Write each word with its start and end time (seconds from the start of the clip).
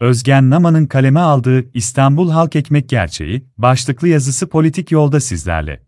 Özgen 0.00 0.50
Naman'ın 0.50 0.86
kaleme 0.86 1.20
aldığı 1.20 1.64
İstanbul 1.74 2.30
Halk 2.30 2.56
Ekmek 2.56 2.88
Gerçeği 2.88 3.44
başlıklı 3.58 4.08
yazısı 4.08 4.46
politik 4.46 4.90
yolda 4.90 5.20
sizlerle. 5.20 5.80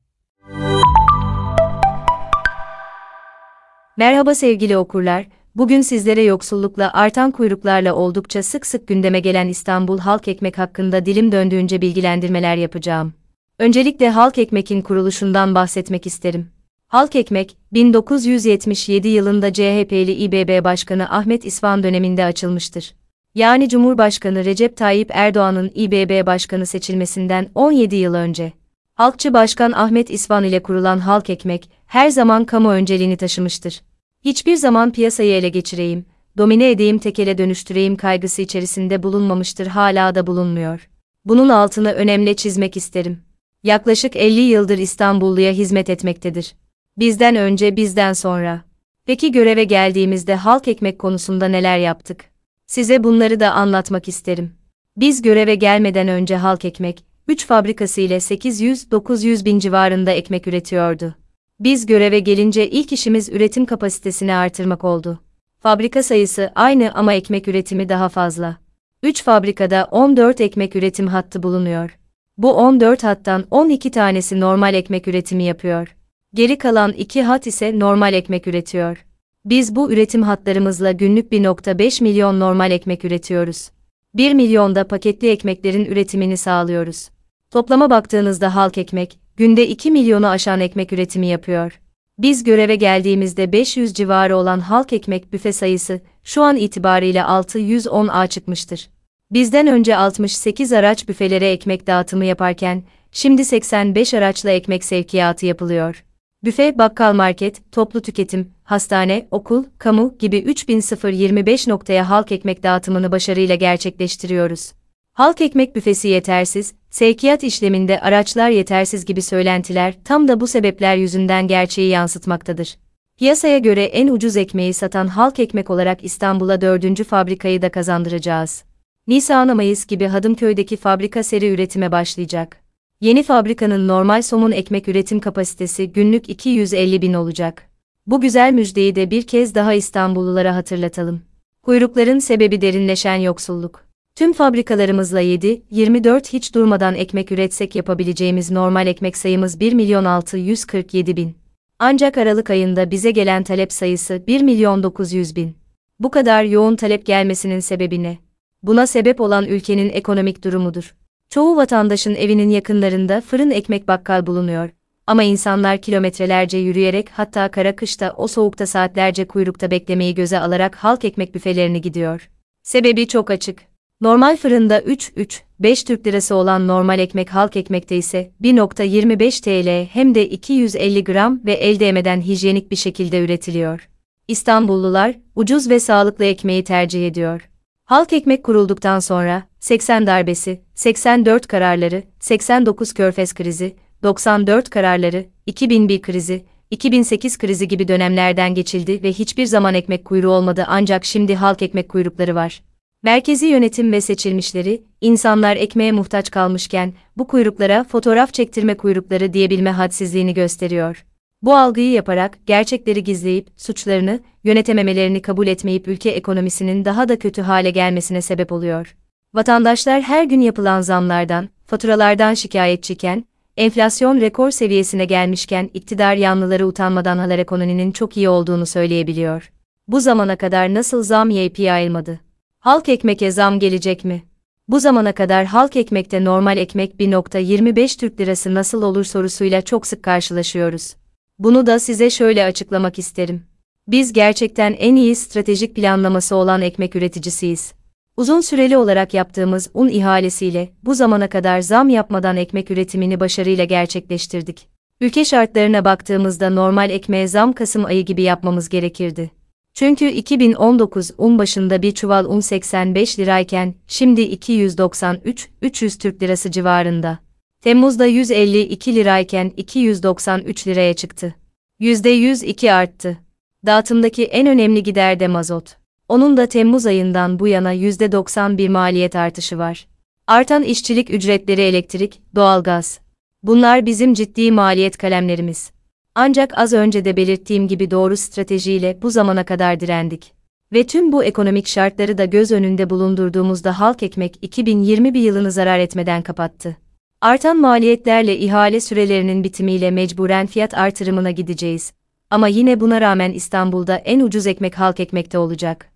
Merhaba 3.97 4.35
sevgili 4.35 4.77
okurlar, 4.77 5.27
bugün 5.55 5.81
sizlere 5.81 6.23
yoksullukla 6.23 6.93
artan 6.93 7.31
kuyruklarla 7.31 7.95
oldukça 7.95 8.43
sık 8.43 8.67
sık 8.67 8.89
gündeme 8.89 9.21
gelen 9.21 9.49
İstanbul 9.49 9.99
Halk 9.99 10.29
Ekmek 10.29 10.59
hakkında 10.59 11.07
dilim 11.07 11.33
döndüğünce 11.33 11.81
bilgilendirmeler 11.81 12.57
yapacağım. 12.57 13.13
Öncelikle 13.59 14.11
Halk 14.11 14.39
Ekmek'in 14.39 14.83
kuruluşundan 14.83 15.55
bahsetmek 15.55 16.07
isterim. 16.07 16.49
Halk 16.87 17.17
Ekmek, 17.17 17.57
1977 17.73 19.09
yılında 19.09 19.53
CHP'li 19.53 20.13
İBB 20.13 20.65
Başkanı 20.65 21.11
Ahmet 21.11 21.45
İsvan 21.45 21.83
döneminde 21.83 22.25
açılmıştır. 22.25 22.95
Yani 23.35 23.69
Cumhurbaşkanı 23.69 24.45
Recep 24.45 24.77
Tayyip 24.77 25.11
Erdoğan'ın 25.13 25.71
İBB 25.75 26.27
Başkanı 26.27 26.67
seçilmesinden 26.67 27.49
17 27.55 27.97
yıl 27.97 28.15
önce. 28.15 28.53
Halkçı 28.95 29.33
Başkan 29.33 29.73
Ahmet 29.73 30.11
İsvan 30.11 30.45
ile 30.45 30.63
kurulan 30.63 30.99
Halk 30.99 31.31
Ekmek, 31.31 31.71
her 31.87 32.09
zaman 32.09 32.45
kamu 32.45 32.71
önceliğini 32.71 33.17
taşımıştır. 33.17 33.83
Hiçbir 34.25 34.57
zaman 34.57 34.93
piyasayı 34.93 35.33
ele 35.33 35.49
geçireyim, 35.49 36.05
domine 36.39 36.71
edeyim 36.71 36.99
tekele 36.99 37.39
dönüştüreyim 37.39 37.97
kaygısı 37.97 38.43
içerisinde 38.43 39.03
bulunmamıştır 39.03 39.67
hala 39.67 40.15
da 40.15 40.27
bulunmuyor. 40.27 40.89
Bunun 41.25 41.49
altını 41.49 41.93
önemli 41.93 42.37
çizmek 42.37 42.77
isterim. 42.77 43.19
Yaklaşık 43.63 44.17
50 44.17 44.41
yıldır 44.41 44.79
İstanbulluya 44.79 45.53
hizmet 45.53 45.91
etmektedir. 45.91 46.55
Bizden 46.99 47.37
önce 47.37 47.77
bizden 47.77 48.13
sonra. 48.13 48.65
Peki 49.07 49.33
göreve 49.33 49.65
geldiğimizde 49.65 50.35
halk 50.35 50.69
ekmek 50.69 50.99
konusunda 50.99 51.49
neler 51.49 51.79
yaptık? 51.79 52.32
Size 52.67 53.05
bunları 53.05 53.41
da 53.41 53.53
anlatmak 53.53 54.09
isterim. 54.09 54.53
Biz 54.97 55.23
göreve 55.23 55.55
gelmeden 55.55 56.09
önce 56.09 56.37
halk 56.37 56.65
ekmek, 56.65 57.05
3 57.29 57.47
fabrikası 57.47 58.01
ile 58.01 58.17
800-900 58.17 59.45
bin 59.45 59.59
civarında 59.59 60.11
ekmek 60.11 60.47
üretiyordu. 60.47 61.15
Biz 61.61 61.87
göreve 61.87 62.19
gelince 62.19 62.71
ilk 62.71 62.93
işimiz 62.93 63.29
üretim 63.29 63.67
kapasitesini 63.67 64.35
artırmak 64.35 64.85
oldu. 64.85 65.21
Fabrika 65.61 66.03
sayısı 66.03 66.53
aynı 66.55 66.93
ama 66.95 67.13
ekmek 67.13 67.49
üretimi 67.49 67.89
daha 67.89 68.09
fazla. 68.09 68.57
3 69.03 69.23
fabrikada 69.23 69.89
14 69.91 70.41
ekmek 70.41 70.77
üretim 70.77 71.07
hattı 71.07 71.43
bulunuyor. 71.43 71.99
Bu 72.39 72.53
14 72.53 73.05
hattan 73.05 73.45
12 73.51 73.91
tanesi 73.91 74.41
normal 74.41 74.75
ekmek 74.75 75.09
üretimi 75.09 75.45
yapıyor. 75.45 75.97
Geri 76.35 76.59
kalan 76.59 76.93
2 76.93 77.23
hat 77.23 77.47
ise 77.47 77.79
normal 77.79 78.15
ekmek 78.15 78.47
üretiyor. 78.47 79.05
Biz 79.45 79.77
bu 79.77 79.93
üretim 79.93 80.23
hatlarımızla 80.23 80.93
günlük 80.93 81.33
1.5 81.33 82.03
milyon 82.03 82.41
normal 82.41 82.71
ekmek 82.71 83.05
üretiyoruz. 83.05 83.71
1 84.15 84.35
milyonda 84.35 84.89
paketli 84.89 85.31
ekmeklerin 85.31 85.85
üretimini 85.85 86.37
sağlıyoruz. 86.37 87.09
Toplama 87.51 87.91
baktığınızda 87.91 88.55
halk 88.55 88.79
ekmek, 88.79 89.19
günde 89.37 89.69
2 89.69 89.91
milyonu 89.91 90.29
aşan 90.29 90.61
ekmek 90.61 90.93
üretimi 90.93 91.27
yapıyor. 91.27 91.81
Biz 92.19 92.45
göreve 92.45 92.77
geldiğimizde 92.77 93.53
500 93.53 93.95
civarı 93.95 94.37
olan 94.37 94.61
halk 94.61 94.93
ekmek 94.93 95.33
büfe 95.33 95.53
sayısı, 95.53 96.01
şu 96.25 96.43
an 96.43 96.57
itibariyle 96.57 97.25
610 97.25 98.27
çıkmıştır. 98.27 98.91
Bizden 99.31 99.67
önce 99.67 99.97
68 99.97 100.73
araç 100.73 101.09
büfelere 101.09 101.53
ekmek 101.53 101.87
dağıtımı 101.87 102.25
yaparken, 102.25 102.83
şimdi 103.13 103.45
85 103.45 104.15
araçla 104.15 104.51
ekmek 104.51 104.85
sevkiyatı 104.85 105.47
yapılıyor. 105.47 106.05
Büfe, 106.45 106.79
bakkal 106.79 107.15
market, 107.15 107.73
toplu 107.73 108.03
tüketim, 108.03 108.51
hastane, 108.65 109.29
okul, 109.31 109.65
kamu 109.79 110.19
gibi 110.19 110.39
3025 110.39 111.67
noktaya 111.67 112.11
halk 112.11 112.33
ekmek 112.33 112.63
dağıtımını 112.63 113.13
başarıyla 113.13 113.55
gerçekleştiriyoruz. 113.55 114.73
Halk 115.13 115.41
ekmek 115.41 115.77
büfesi 115.77 116.09
yetersiz, 116.09 116.75
sevkiyat 116.91 117.45
işleminde 117.45 118.01
araçlar 118.01 118.51
yetersiz 118.51 119.05
gibi 119.05 119.23
söylentiler 119.23 119.95
tam 120.05 120.29
da 120.29 120.41
bu 120.41 120.47
sebepler 120.47 120.97
yüzünden 120.97 121.49
gerçeği 121.49 121.91
yansıtmaktadır. 121.91 122.77
Piyasaya 123.19 123.59
göre 123.59 123.85
en 123.85 124.09
ucuz 124.09 124.37
ekmeği 124.37 124.75
satan 124.75 125.07
halk 125.07 125.39
ekmek 125.39 125.71
olarak 125.71 126.05
İstanbul'a 126.05 126.61
dördüncü 126.61 127.05
fabrikayı 127.05 127.63
da 127.63 127.71
kazandıracağız. 127.71 128.65
Nisan-Mayıs 129.07 129.87
gibi 129.87 130.07
Hadımköy'deki 130.07 130.77
fabrika 130.77 131.23
seri 131.23 131.49
üretime 131.49 131.93
başlayacak. 131.93 132.62
Yeni 133.03 133.23
fabrikanın 133.23 133.89
normal 133.89 134.23
somun 134.23 134.53
ekmek 134.53 134.89
üretim 134.89 135.21
kapasitesi 135.21 135.93
günlük 135.93 136.29
250 136.29 137.03
bin 137.03 137.15
olacak. 137.15 137.71
Bu 138.07 138.21
güzel 138.21 138.53
müjdeyi 138.53 138.95
de 138.95 139.11
bir 139.11 139.23
kez 139.27 139.55
daha 139.55 139.75
İstanbullulara 139.75 140.57
hatırlatalım. 140.57 141.23
Kuyrukların 141.63 142.19
sebebi 142.19 142.61
derinleşen 142.61 143.17
yoksulluk. 143.17 143.85
Tüm 144.17 144.33
fabrikalarımızla 144.33 145.23
7-24 145.23 146.33
hiç 146.33 146.55
durmadan 146.55 146.95
ekmek 146.95 147.33
üretsek 147.33 147.77
yapabileceğimiz 147.77 148.51
normal 148.51 148.87
ekmek 148.87 149.17
sayımız 149.17 149.61
1 149.61 149.73
milyon 149.73 150.05
647 150.05 151.17
bin. 151.17 151.37
Ancak 151.79 152.19
Aralık 152.19 152.51
ayında 152.51 152.91
bize 152.91 153.11
gelen 153.11 153.43
talep 153.43 153.73
sayısı 153.73 154.23
1 154.27 154.43
milyon 154.43 154.83
900 154.83 155.37
bin. 155.37 155.57
Bu 156.01 156.11
kadar 156.11 156.45
yoğun 156.45 156.77
talep 156.77 157.07
gelmesinin 157.07 157.61
sebebi 157.61 158.03
ne? 158.03 158.19
Buna 158.63 158.87
sebep 158.87 159.21
olan 159.21 159.47
ülkenin 159.47 159.91
ekonomik 159.91 160.45
durumudur. 160.45 160.95
Çoğu 161.33 161.57
vatandaşın 161.57 162.15
evinin 162.15 162.51
yakınlarında 162.51 163.21
fırın 163.21 163.51
ekmek 163.51 163.89
bakkal 163.89 164.27
bulunuyor. 164.27 164.71
Ama 165.07 165.23
insanlar 165.23 165.79
kilometrelerce 165.79 166.59
yürüyerek 166.59 167.09
hatta 167.11 167.51
kara 167.51 167.77
kışta 167.77 168.15
o 168.17 168.27
soğukta 168.27 168.67
saatlerce 168.67 169.25
kuyrukta 169.25 169.71
beklemeyi 169.71 170.15
göze 170.15 170.39
alarak 170.39 170.77
halk 170.77 171.05
ekmek 171.05 171.35
büfelerini 171.35 171.81
gidiyor. 171.81 172.31
Sebebi 172.63 173.09
çok 173.09 173.31
açık. 173.31 173.59
Normal 174.01 174.37
fırında 174.37 174.81
3-3-5 174.81 175.87
Türk 175.87 176.07
lirası 176.07 176.35
olan 176.35 176.69
normal 176.69 176.99
ekmek 176.99 177.31
halk 177.31 177.57
ekmekte 177.57 177.97
ise 177.97 178.33
1.25 178.43 179.43
TL 179.43 179.89
hem 179.93 180.15
de 180.15 180.29
250 180.29 181.05
gram 181.05 181.41
ve 181.45 181.53
el 181.53 181.81
değmeden 181.81 182.21
hijyenik 182.21 182.71
bir 182.71 182.77
şekilde 182.77 183.25
üretiliyor. 183.25 183.89
İstanbullular 184.29 185.15
ucuz 185.35 185.71
ve 185.71 185.81
sağlıklı 185.81 186.25
ekmeği 186.25 186.65
tercih 186.65 187.07
ediyor. 187.07 187.52
Halk 187.85 188.13
ekmek 188.13 188.45
kurulduktan 188.45 189.01
sonra 189.01 189.43
80 189.61 190.07
darbesi, 190.07 190.61
84 190.75 191.47
kararları, 191.47 192.03
89 192.21 192.95
körfez 192.95 193.35
krizi, 193.35 193.77
94 194.03 194.71
kararları, 194.71 195.27
2001 195.47 196.03
krizi, 196.03 196.45
2008 196.71 197.39
krizi 197.39 197.69
gibi 197.69 197.89
dönemlerden 197.89 198.55
geçildi 198.55 199.03
ve 199.03 199.13
hiçbir 199.13 199.47
zaman 199.47 199.75
ekmek 199.75 200.05
kuyruğu 200.05 200.31
olmadı 200.31 200.65
ancak 200.69 201.05
şimdi 201.05 201.35
halk 201.35 201.63
ekmek 201.63 201.89
kuyrukları 201.89 202.35
var. 202.35 202.63
Merkezi 203.03 203.47
yönetim 203.47 203.93
ve 203.93 204.01
seçilmişleri, 204.01 204.83
insanlar 205.01 205.57
ekmeğe 205.57 205.93
muhtaç 205.93 206.31
kalmışken, 206.31 206.93
bu 207.17 207.27
kuyruklara 207.27 207.85
fotoğraf 207.85 208.35
çektirme 208.35 208.77
kuyrukları 208.77 209.33
diyebilme 209.33 209.71
hadsizliğini 209.71 210.35
gösteriyor. 210.35 211.05
Bu 211.43 211.57
algıyı 211.57 211.91
yaparak, 211.91 212.39
gerçekleri 212.47 213.05
gizleyip, 213.05 213.49
suçlarını, 213.57 214.21
yönetememelerini 214.45 215.23
kabul 215.23 215.47
etmeyip 215.47 215.89
ülke 215.89 216.11
ekonomisinin 216.11 216.85
daha 216.85 217.09
da 217.09 217.19
kötü 217.19 217.43
hale 217.43 217.71
gelmesine 217.71 218.23
sebep 218.23 218.53
oluyor. 218.53 218.97
Vatandaşlar 219.35 220.03
her 220.03 220.25
gün 220.25 220.41
yapılan 220.41 220.81
zamlardan, 220.81 221.49
faturalardan 221.67 222.35
şikayetçiyken, 222.35 223.25
enflasyon 223.57 224.21
rekor 224.21 224.51
seviyesine 224.51 225.05
gelmişken 225.05 225.71
iktidar 225.75 226.15
yanlıları 226.15 226.67
utanmadan 226.67 227.19
haler 227.19 227.39
ekonominin 227.39 227.93
çok 227.93 228.17
iyi 228.17 228.29
olduğunu 228.29 228.67
söyleyebiliyor. 228.67 229.53
Bu 229.89 230.01
zamana 230.01 230.37
kadar 230.37 230.75
nasıl 230.75 231.03
zam 231.03 231.31
yiyip 231.31 231.59
yayılmadı? 231.59 232.21
Halk 232.59 232.89
ekmeke 232.89 233.31
zam 233.31 233.59
gelecek 233.59 234.05
mi? 234.05 234.23
Bu 234.69 234.81
zamana 234.81 235.13
kadar 235.13 235.47
halk 235.47 235.77
ekmekte 235.77 236.25
normal 236.25 236.57
ekmek 236.57 236.95
1.25 236.95 237.99
Türk 238.01 238.21
lirası 238.21 238.55
nasıl 238.55 238.83
olur 238.83 239.05
sorusuyla 239.05 239.63
çok 239.63 239.87
sık 239.87 240.03
karşılaşıyoruz. 240.03 241.02
Bunu 241.43 241.67
da 241.67 241.79
size 241.79 242.11
şöyle 242.11 242.45
açıklamak 242.45 242.99
isterim. 242.99 243.43
Biz 243.89 244.13
gerçekten 244.13 244.73
en 244.73 244.97
iyi 244.97 245.17
stratejik 245.17 245.77
planlaması 245.77 246.37
olan 246.37 246.63
ekmek 246.63 246.97
üreticisiyiz. 246.97 247.73
Uzun 248.17 248.41
süreli 248.41 248.77
olarak 248.77 249.15
yaptığımız 249.15 249.71
un 249.75 249.89
ihalesiyle 249.89 250.73
bu 250.85 250.95
zamana 250.95 251.29
kadar 251.29 251.61
zam 251.61 251.89
yapmadan 251.89 252.37
ekmek 252.37 252.71
üretimini 252.71 253.21
başarıyla 253.21 253.65
gerçekleştirdik. 253.65 254.69
Ülke 255.01 255.25
şartlarına 255.25 255.85
baktığımızda 255.85 256.51
normal 256.51 256.91
ekmeğe 256.91 257.29
zam 257.29 257.53
Kasım 257.53 257.85
ayı 257.85 258.05
gibi 258.05 258.23
yapmamız 258.23 258.69
gerekirdi. 258.69 259.31
Çünkü 259.75 260.09
2019 260.09 261.11
un 261.19 261.39
başında 261.39 261.83
bir 261.83 261.93
çuval 261.93 262.25
un 262.25 262.41
85 262.41 263.19
lirayken 263.19 263.75
şimdi 263.87 264.21
293-300 264.21 265.99
Türk 265.99 266.23
lirası 266.23 266.51
civarında. 266.51 267.19
Temmuz'da 267.63 268.07
152 268.07 268.95
lirayken 268.95 269.53
293 269.57 270.67
liraya 270.67 270.95
çıktı. 270.95 271.35
%102 271.81 272.73
arttı. 272.73 273.19
Dağıtımdaki 273.67 274.25
en 274.25 274.47
önemli 274.47 274.83
gider 274.83 275.21
de 275.21 275.29
mazot. 275.29 275.77
Onun 276.09 276.37
da 276.37 276.47
Temmuz 276.47 276.87
ayından 276.87 277.39
bu 277.39 277.49
yana 277.49 277.75
%91 277.75 278.69
maliyet 278.69 279.17
artışı 279.17 279.59
var. 279.59 279.87
Artan 280.27 280.63
işçilik 280.63 281.11
ücretleri 281.11 281.61
elektrik, 281.61 282.21
doğalgaz. 282.35 283.01
Bunlar 283.43 283.87
bizim 283.87 284.15
ciddi 284.15 284.53
maliyet 284.53 284.97
kalemlerimiz. 284.97 285.71
Ancak 286.15 286.59
az 286.59 286.73
önce 286.73 287.05
de 287.05 287.17
belirttiğim 287.17 287.69
gibi 287.69 287.91
doğru 287.91 288.17
stratejiyle 288.17 288.99
bu 289.03 289.11
zamana 289.11 289.45
kadar 289.45 289.81
direndik. 289.81 290.33
Ve 290.73 290.87
tüm 290.87 291.13
bu 291.13 291.25
ekonomik 291.25 291.67
şartları 291.67 292.19
da 292.19 292.25
göz 292.25 292.53
önünde 292.53 292.91
bulundurduğumuzda 292.91 293.81
halk 293.81 294.03
ekmek 294.03 294.39
2021 294.43 295.21
yılını 295.21 295.53
zarar 295.53 295.79
etmeden 295.79 296.23
kapattı. 296.23 296.82
Artan 297.23 297.57
maliyetlerle 297.61 298.37
ihale 298.37 298.81
sürelerinin 298.81 299.45
bitimiyle 299.45 299.91
mecburen 299.91 300.47
fiyat 300.47 300.75
artırımına 300.75 301.31
gideceğiz. 301.31 301.93
Ama 302.31 302.49
yine 302.49 302.81
buna 302.81 303.01
rağmen 303.01 303.33
İstanbul'da 303.33 303.97
en 303.97 304.21
ucuz 304.21 304.47
ekmek 304.47 304.79
halk 304.79 305.01
ekmekte 305.01 305.39
olacak. 305.39 305.92